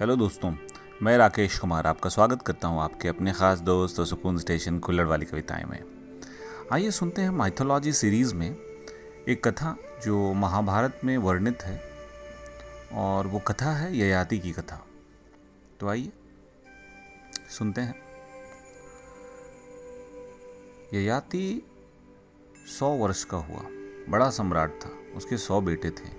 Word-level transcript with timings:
Hello 0.00 0.16
दोस्तों, 0.16 0.50
मैं 1.02 1.16
राकेश 1.18 1.58
कुमार 1.58 1.86
आपका 1.86 2.10
स्वागत 2.10 2.42
करता 2.42 2.68
हूँ 2.68 2.80
आपके 2.80 3.08
अपने 3.08 3.32
ख़ास 3.32 3.58
दोस्त 3.58 3.98
और 4.00 4.06
सुकून 4.06 4.38
स्टेशन 4.38 4.78
कुल्लड़ 4.78 5.06
वाली 5.06 5.26
कविताएँ 5.26 5.64
में। 5.64 5.78
आइए 6.72 6.90
सुनते 6.90 7.22
हैं 7.22 7.30
माइथोलॉजी 7.30 7.92
सीरीज़ 7.92 8.34
में 8.34 8.56
एक 9.28 9.40
कथा 9.44 9.74
जो 10.04 10.32
महाभारत 10.32 11.00
में 11.04 11.16
वर्णित 11.18 11.62
है 11.62 11.80
और 12.94 13.26
वो 13.26 13.38
कथा 13.38 13.72
है 13.72 13.96
ययाति 13.96 14.38
की 14.38 14.52
कथा। 14.52 14.86
तो 15.80 15.88
आइए, 15.88 16.12
सुनते 17.58 17.80
हैं। 17.80 17.94
ययाति 20.94 21.62
सौ 22.78 22.90
वर्ष 22.96 23.24
का 23.24 23.36
हुआ, 23.36 23.62
बड़ा 24.08 24.28
सम्राट 24.30 24.78
था, 24.84 24.90
उसके 25.16 25.36
सौ 25.36 25.60
बेटे 25.60 25.90
थे। 25.90 26.10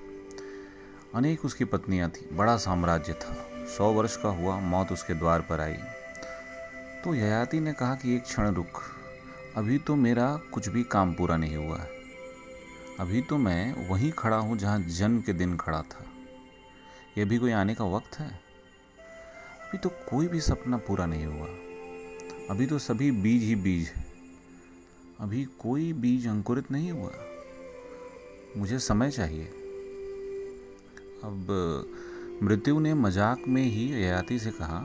अनेक 1.15 1.45
उसकी 1.45 1.65
पत्नियाँ 1.65 2.09
थी, 2.09 2.29
बड़ा 2.35 2.57
साम्राज्य 2.57 3.13
था। 3.13 3.37
सौ 3.67 3.91
वर्ष 3.91 4.17
का 4.17 4.29
हुआ 4.29 4.59
मौत 4.59 4.91
उसके 4.91 5.13
द्वार 5.13 5.41
पर 5.41 5.61
आई। 5.61 5.77
तो 7.03 7.15
ययाति 7.15 7.59
ने 7.59 7.73
कहा 7.73 7.95
कि 7.95 8.15
एक 8.15 8.23
क्षण 8.23 8.53
रुक। 8.53 8.81
अभी 9.55 9.77
तो 9.77 9.95
मेरा 9.95 10.39
कुछ 10.53 10.69
भी 10.69 10.83
काम 10.83 11.13
पूरा 11.13 11.37
नहीं 11.37 11.55
हुआ। 11.55 11.77
है 11.77 11.97
अभी 12.99 13.21
तो 13.21 13.37
मैं 13.37 13.89
वहीं 13.89 14.11
खड़ा 14.11 14.37
हूँ 14.37 14.57
जहाँ 14.57 14.79
जन्म 14.79 15.21
के 15.21 15.33
दिन 15.33 15.57
खड़ा 15.57 15.81
था। 15.81 16.05
यह 17.17 17.25
भी 17.25 17.37
कोई 17.37 17.51
आने 17.51 17.75
का 17.75 17.85
वक्त 17.85 18.19
है? 18.19 18.27
अभी 19.61 19.77
तो 19.77 19.89
कोई 19.89 20.27
भी 20.27 20.41
सपना 20.41 20.77
पूरा 20.77 21.05
नहीं 21.05 21.25
हुआ। 21.25 21.47
अभी 22.49 22.65
तो 22.65 22.79
सभी 22.79 23.11
बीज 23.11 23.43
ही 23.43 23.55
बीज 23.55 23.87
है। 23.87 24.05
अभी 25.19 25.45
कोई 25.45 25.93
बीज 25.93 26.27
अंकुरित 26.27 26.71
नहीं 26.71 26.91
हुआ। 26.91 27.11
मुझे 28.57 28.79
समय 28.79 29.11
चाहिए। 29.11 29.45
अब 31.23 31.47
मृत्यु 32.43 32.79
ने 32.79 32.93
मज़ाक 32.93 33.43
में 33.47 33.61
ही 33.63 33.85
ययाति 33.93 34.37
से 34.39 34.51
कहा, 34.51 34.77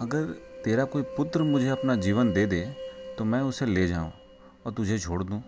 अगर 0.00 0.24
तेरा 0.64 0.84
कोई 0.84 1.02
पुत्र 1.16 1.42
मुझे 1.42 1.68
अपना 1.68 1.94
जीवन 1.96 2.32
दे 2.32 2.44
दे 2.46 2.60
तो 3.18 3.24
मैं 3.24 3.40
उसे 3.40 3.66
ले 3.66 3.86
जाऊँ 3.86 4.12
और 4.66 4.72
तुझे 4.72 4.98
छोड़ 4.98 5.22
दूँ। 5.22 5.42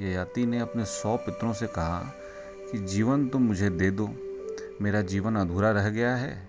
ययाति 0.00 0.44
ने 0.46 0.58
अपने 0.58 0.84
सौ 0.84 1.16
पितरों 1.16 1.52
से 1.52 1.66
कहा 1.66 1.98
कि, 2.72 2.78
जीवन 2.78 3.28
तुम 3.28 3.42
मुझे 3.42 3.70
दे 3.70 3.90
दो। 3.90 4.08
मेरा 4.82 5.00
जीवन 5.02 5.36
अधूरा 5.36 5.70
रह 5.70 5.88
गया 5.88 6.14
है। 6.16 6.48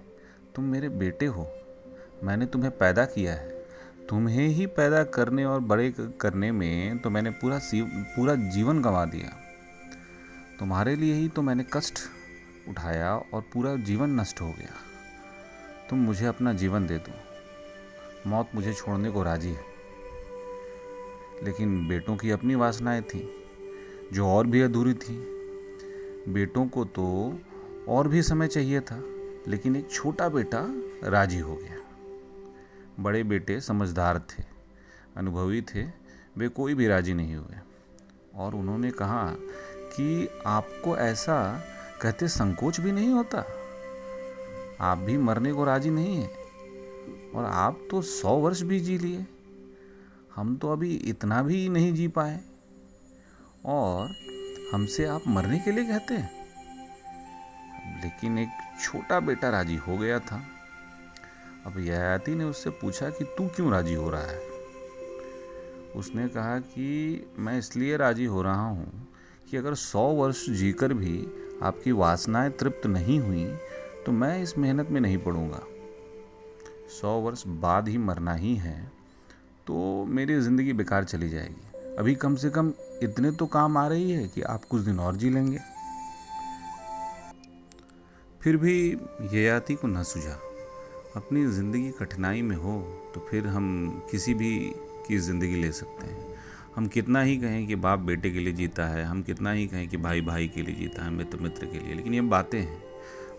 तुम 0.56 0.66
मेरे 0.66 0.90
बेटे 0.90 1.26
हो। 1.26 1.48
मैंने 2.24 2.46
तुम्हें 2.46 2.72
पैदा 2.72 3.06
किया 3.06 3.34
है। 3.34 3.50
तुम्हें 4.10 4.48
ही 4.48 4.66
पैदा 4.68 5.04
करने 5.04 5.46
और 5.46 5.60
बड़े 5.62 5.94
करने 6.22 6.52
में 6.52 7.00
तो 7.00 7.10
मैंने 7.10 7.30
पूरा 7.34 7.60
पूरा 7.74 8.36
जीवन 8.52 8.82
गंवा 8.82 9.06
दिया। 9.06 9.34
तुम्हारे 10.60 10.96
लिए 10.96 11.14
ही 11.14 11.28
तो 11.28 11.42
मैंने 11.42 11.66
कष्ट 11.74 12.00
उठाया 12.70 13.16
और 13.18 13.42
पूरा 13.42 13.76
जीवन 13.76 14.10
नष्ट 14.10 14.42
हो 14.42 14.52
गया। 14.52 14.74
तुम 15.90 16.00
मुझे 16.00 16.26
अपना 16.26 16.54
जीवन 16.54 16.88
दे 16.88 16.98
दो। 16.98 17.12
मौत 18.30 18.50
मुझे 18.56 18.74
छोड़ने 18.74 19.12
को 19.12 19.24
राज़ी 19.24 19.50
है। 19.50 19.78
लेकिन 21.44 21.88
बेटों 21.88 22.18
की 22.18 22.32
अपनी 22.32 22.56
वासनाएँ 22.56 23.02
थी, 23.02 23.46
जो 24.14 24.28
और 24.28 24.48
भी 24.48 24.62
अधूरी 24.62 24.94
थी। 24.94 25.38
बेटों 26.34 26.68
को 26.68 26.86
तो 26.86 27.40
और 27.88 28.08
भी 28.08 28.22
समय 28.22 28.48
चाहिए 28.48 28.80
था, 28.80 29.04
लेकिन 29.48 29.76
एक 29.76 29.92
छोटा 29.92 30.30
बेटा 30.30 30.66
राज़ी 31.04 31.40
हो 31.40 31.56
गया। 31.56 31.78
बड़े 33.00 33.24
बेटे 33.24 33.62
समझदार 33.62 34.20
थे, 34.20 34.44
अनुभवी 35.18 35.62
थे, 35.62 35.84
वे 36.38 36.48
कोई 36.48 36.74
भी 36.74 36.88
राज़ी 36.88 37.14
नहीं 37.14 37.36
हुए। 37.36 37.56
और 38.36 38.56
उन्होंने 38.56 38.92
कहा 38.92 39.36
कि 39.78 40.30
आपको 40.46 40.98
ऐसा 40.98 41.64
कहते 42.02 42.28
संकोच 42.28 42.80
भी 42.80 42.92
नहीं 42.92 43.10
होता। 43.10 43.46
आप 44.82 44.98
भी 44.98 45.18
मरने 45.18 45.54
को 45.54 45.64
राज़ी 45.64 45.90
नहीं 45.90 46.18
है। 46.18 46.28
और 47.36 47.46
आप 47.46 47.88
तो 47.92 48.02
सौ 48.02 48.36
वर्ष 48.36 48.62
भी 48.62 48.80
जी 48.80 48.98
लिए। 48.98 49.26
हम 50.36 50.58
तो 50.58 50.72
अभी 50.72 50.96
इतना 50.96 51.44
भी 51.44 51.70
नहीं 51.70 51.94
जी 51.94 52.08
पाए। 52.08 52.40
और 53.66 54.10
हमसे 54.74 55.06
आप 55.06 55.22
मरने 55.28 55.60
के 55.60 55.72
लिए 55.72 55.86
कहते 55.86 56.14
हैं। 56.14 56.38
लेकिन 58.04 58.38
एक 58.38 58.50
छोटा 58.84 59.20
बेटा 59.20 59.50
राज़ी 59.50 59.76
हो 59.76 59.98
गया 59.98 60.20
था। 60.20 60.44
अब 61.66 61.80
ययाति 61.80 62.36
ने 62.36 62.44
उससे 62.44 62.70
पूछा 62.70 63.10
कि 63.10 63.24
तू 63.24 63.48
क्यों 63.48 63.72
राज़ी 63.72 63.94
हो 63.94 64.10
रहा 64.10 64.22
है? 64.22 64.42
उसने 65.96 66.28
कहा 66.28 66.60
कि 66.60 67.26
मैं 67.40 67.60
इसलिए 67.60 67.98
राज़ी 67.98 68.26
हो 68.26 68.42
रहा 68.42 68.66
हूँ 68.66 69.08
कि 69.48 69.58
अगर 69.58 69.74
सौ 69.76 70.02
वर्ष 70.14 70.46
जीकर 70.52 70.94
भी 70.94 71.18
आपकी 71.64 71.92
वासनाएँ 71.94 72.50
तृप्त 72.52 72.86
नहीं 72.88 73.20
हुई 73.20 73.46
तो 74.06 74.12
मैं 74.12 74.42
इस 74.44 74.58
मेहनत 74.58 74.90
में 74.90 75.00
नहीं 75.02 75.18
पड़ूँगा। 75.18 75.62
सौ 76.92 77.20
वर्ष 77.22 77.44
बाद 77.62 77.88
ही 77.88 77.98
मरना 78.00 78.34
ही 78.36 78.56
है 78.58 78.80
तो 79.68 80.06
मेरी 80.08 80.40
ज़िंदगी 80.42 80.74
बेकार 80.74 81.04
चली 81.04 81.30
जाएगी। 81.30 81.96
अभी 81.98 82.16
कम 82.16 82.36
से 82.36 82.50
कम 82.50 82.74
इतने 83.04 83.32
तो 83.32 83.46
काम 83.48 83.78
आ 83.78 83.88
रही 83.88 84.12
है 84.12 84.28
कि 84.28 84.42
आप 84.44 84.66
कुछ 84.66 84.82
दिन 84.82 85.00
और 85.00 85.16
जी 85.16 85.30
लेंगे। 85.30 85.60
फिर 88.42 88.58
भी 88.58 88.78
ये 88.84 89.44
ययाति 89.44 89.76
को 89.76 89.88
न 89.88 90.04
सुझा। 90.04 90.38
अपनी 91.16 91.46
ज़िंदगी 91.48 91.90
कठिनाई 91.92 92.42
में 92.42 92.56
हो 92.56 92.80
तो 93.16 93.28
फिर 93.30 93.48
हम 93.48 93.68
किसी 94.12 94.34
भी 94.34 94.56
की 95.08 95.18
ज़िंदगी 95.20 95.56
ले 95.56 95.72
सकते 95.72 96.08
हैं। 96.08 96.27
हम 96.78 96.88
कितना 96.88 97.22
ही 97.22 97.38
कहें 97.38 97.66
कि 97.68 97.76
बाप 97.76 98.00
बेटे 98.00 98.30
के 98.32 98.40
लिए 98.40 98.54
जीता 98.54 98.86
है, 98.88 99.04
हम 99.04 99.22
कितना 99.22 99.52
ही 99.52 99.66
कहें 99.68 99.88
कि 99.88 99.98
भाई 99.98 100.22
भाई 100.22 100.48
के 100.48 100.62
लिए 100.62 100.76
जीता 100.76 101.04
है 101.04 101.10
मित्र 101.10 101.38
मित्र 101.38 101.66
के 101.66 101.80
लिए, 101.80 101.94
लेकिन 101.94 102.14
ये 102.14 102.22
बातें 102.22 102.60
हैं। 102.60 102.84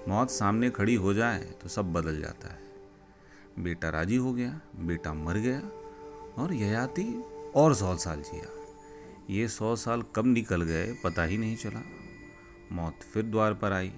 मौत 0.08 0.30
सामने 0.30 0.70
खड़ी 0.70 0.94
हो 0.94 1.14
जाए 1.14 1.44
तो 1.62 1.68
सब 1.68 1.92
बदल 1.92 2.20
जाता 2.20 2.48
है। 2.48 3.62
बेटा 3.64 3.90
राज़ी 3.90 4.16
हो 4.16 4.32
गया, 4.32 4.60
बेटा 4.76 5.14
मर 5.14 5.38
गया, 5.38 5.60
और 6.38 6.54
ययाति 6.54 7.24
और 7.56 7.74
सौ 7.74 7.94
साल 7.96 8.22
जिया। 8.22 8.50
ये 9.30 9.48
सौ 9.48 9.74
साल 9.76 10.02
कब 10.16 10.26
निकल 10.26 10.62
गए 10.62 10.92
पता 11.04 11.24
ही 11.24 11.38
नहीं 11.38 11.56
चला। 11.56 11.82
मौत 12.72 13.02
फिर 13.14 13.22
द्वार 13.22 13.54
पर 13.54 13.72
आई, 13.72 13.92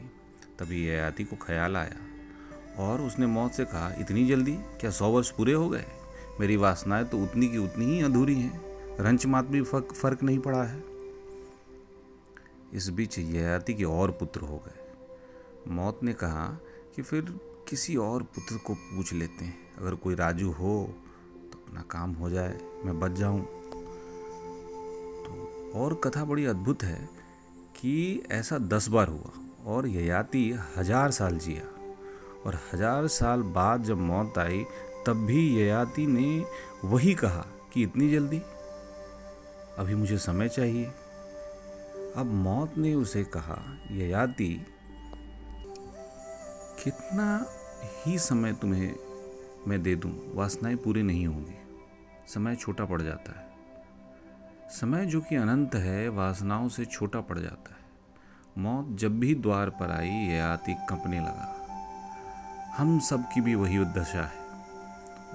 तभी 0.59 0.87
ययाति 0.87 1.25
को 1.25 1.37
ख्याल 1.37 1.77
आया, 1.77 1.97
और 2.79 3.01
उसने 3.01 3.27
मौत 3.27 3.53
से 3.53 3.65
कहा, 3.65 3.95
इतनी 3.99 4.27
जल्दी? 4.27 4.53
क्या 4.53 4.91
सौ 4.91 5.11
वर्ष 5.11 5.31
पूरे 5.31 5.53
हो 5.53 5.69
गए? 5.69 5.85
मेरी 6.41 6.57
वासनाएँ 6.57 7.05
तो 7.05 7.19
उतनी 7.19 7.49
की 7.49 7.59
उतनी 7.59 7.85
ही 7.85 8.03
अधूरी 8.03 8.41
हैं। 8.41 8.70
रंच 9.01 9.27
मात 9.27 9.45
भी 9.45 9.63
फ़र्क 9.63 9.93
फ़र्क 9.93 10.23
नहीं 10.23 10.39
पड़ा 10.39 10.63
है। 10.63 10.83
इस 12.73 12.89
बीच 12.89 13.19
ययाति 13.19 13.75
के 13.75 13.85
और 13.85 14.11
पुत्र 14.11 14.41
हो 14.41 14.57
गए। 14.57 15.73
मौत 15.75 16.03
ने 16.03 16.13
कहा 16.15 16.47
कि 16.97 17.03
फिर 17.03 17.39
किसी 17.69 17.97
और 17.97 18.23
पुत्र 18.35 18.57
को 18.57 18.75
पूछ 18.75 19.13
लेते 19.13 19.45
हैं। 19.45 19.59
अगर 19.79 19.95
कोई 19.95 20.15
राजू 20.15 20.51
हो 20.51 20.75
तो 21.53 21.59
अपना 21.59 21.83
काम 21.91 22.13
हो 22.13 22.31
जाए, 22.31 22.59
मैं 22.85 22.99
बच 23.01 23.11
जाऊँ। 23.11 23.41
तो 25.25 25.73
और 25.75 26.01
कथा 26.05 26.25
बड़ी 26.25 26.45
अद्भुत 26.47 26.83
है 26.83 27.09
कि 27.77 28.23
ऐसा 28.31 28.59
दस 28.59 28.89
बार 28.89 29.09
हुआ 29.09 29.33
और 29.67 29.87
ययाति 29.89 30.51
हज़ार 30.77 31.11
साल 31.11 31.39
जिया। 31.39 31.63
और 32.47 32.59
हज़ार 32.73 33.07
साल 33.09 33.43
बाद 33.53 33.83
जब 33.83 33.99
मौत 33.99 34.39
आई, 34.39 34.65
तब 35.07 35.25
भी 35.27 35.49
ययाति 35.57 36.07
ने 36.07 36.45
वही 36.85 37.15
कहा 37.15 37.47
कि 37.73 37.83
इतनी 37.83 38.11
जल्दी? 38.11 38.41
अभी 39.81 39.95
मुझे 39.95 40.19
समय 40.19 40.49
चाहिए। 40.49 40.85
अब 42.17 42.27
मौत 42.27 42.79
ने 42.79 42.95
उसे 42.95 43.25
कहा 43.25 43.79
यह 43.91 44.07
ययाति, 44.07 44.67
कितना 46.85 47.47
ही 48.07 48.19
समय 48.19 48.53
तुम्हें 48.53 48.97
मैं 49.67 49.83
दे 49.83 49.97
दूँ? 49.97 50.37
वासनाएँ 50.37 50.77
पूरी 50.77 51.03
नहीं 51.03 51.27
होंगी। 51.27 51.55
समय 52.27 52.57
छोटा 52.57 52.85
पड़ 52.85 53.03
जाता 53.03 53.41
है। 53.41 53.51
समय 54.69 55.07
जो 55.07 55.21
कि 55.21 55.37
अनंत 55.37 55.75
है, 55.75 56.09
वासनाओं 56.09 56.69
से 56.69 56.85
छोटा 56.85 57.21
पड़ 57.21 57.39
जाता 57.39 57.71
है। 57.71 57.81
मौत 58.59 58.97
जब 58.99 59.19
भी 59.19 59.35
द्वार 59.35 59.71
पर 59.71 59.91
आई, 59.91 60.09
ययाति 60.09 60.75
कंपने 60.75 61.21
लगा। 61.21 61.67
हम 62.77 62.99
सब 62.99 63.25
की 63.35 63.41
भी 63.41 63.55
वही 63.55 63.85
दशा 63.85 64.25
है। 64.27 64.41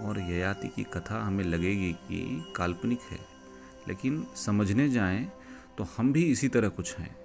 और 0.05 0.19
ययाति 0.19 0.67
की 0.67 0.83
कथा 0.83 1.23
हमें 1.23 1.43
लगेगी 1.43 1.93
कि 1.93 2.53
काल्पनिक 2.55 2.99
है। 3.11 3.34
लेकिन 3.87 4.25
समझने 4.35 4.89
जाएँ 4.89 5.25
तो 5.77 5.87
हम 5.97 6.11
भी 6.13 6.23
इसी 6.23 6.47
तरह 6.47 6.69
कुछ 6.69 6.95
हैं। 6.97 7.15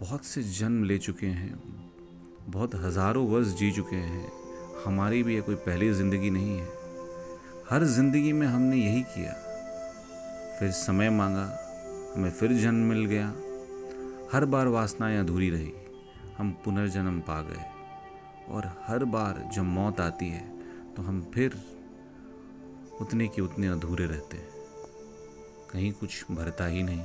बहुत 0.00 0.24
से 0.24 0.42
जन्म 0.42 0.84
ले 0.84 0.98
चुके 0.98 1.26
हैं, 1.28 1.54
बहुत 2.48 2.74
हज़ारों 2.74 3.26
वर्ष 3.28 3.46
जी 3.58 3.70
चुके 3.72 3.96
हैं, 3.96 4.26
हमारी 4.84 5.22
भी 5.22 5.34
यह 5.34 5.40
कोई 5.40 5.54
पहली 5.62 5.92
ज़िंदगी 5.92 6.30
नहीं 6.30 6.58
है। 6.58 6.68
हर 7.70 7.84
ज़िंदगी 7.86 8.32
में 8.32 8.46
हमने 8.46 8.76
यही 8.76 9.02
किया। 9.04 9.32
फिर 10.58 10.70
समय 10.72 11.10
मांगा, 11.10 11.46
हमें 12.14 12.30
फिर 12.30 12.52
जन्म 12.54 12.88
मिल 12.88 13.04
गया। 13.04 13.28
हर 14.32 14.44
बार 14.46 14.66
वासनाएँ 14.68 15.18
अधूरी 15.18 15.50
रही, 15.50 15.72
हम 16.38 16.50
पुनर्जन्म 16.64 17.20
पा 17.20 17.40
गए। 17.42 17.64
और 18.48 18.70
हर 18.82 19.04
बार 19.06 19.42
जब 19.54 19.64
मौत 19.64 20.00
आती 20.00 20.28
है 20.28 20.44
तो 20.96 21.02
हम 21.02 21.20
फिर 21.34 21.54
उतने 23.00 23.28
के 23.28 23.42
उतने 23.42 23.66
अधूरे 23.66 24.06
रहते 24.06 24.36
हैं। 24.36 24.48
कहीं 25.70 25.92
कुछ 25.92 26.24
भरता 26.30 26.66
ही 26.66 26.82
नहीं। 26.82 27.04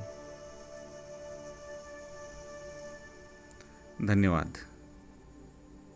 धन्यवाद। 4.07 4.70